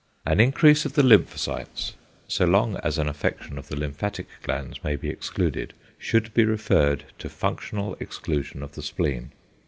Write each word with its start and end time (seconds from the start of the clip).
An 0.25 0.39
increase 0.39 0.83
of 0.83 0.93
the 0.93 1.03
lymphocytes, 1.03 1.93
so 2.27 2.43
long 2.45 2.77
as 2.77 2.97
an 2.97 3.07
affection 3.07 3.59
of 3.59 3.67
the 3.67 3.75
lymphatic 3.75 4.25
glands 4.41 4.83
may 4.83 4.95
be 4.95 5.09
excluded, 5.11 5.75
should 5.99 6.33
be 6.33 6.43
referred 6.43 7.05
to 7.19 7.29
functional 7.29 7.95
exclusion 7.99 8.63
of 8.63 8.71
the 8.71 8.81
spleen. 8.81 9.31